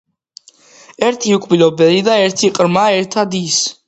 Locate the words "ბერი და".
1.81-2.15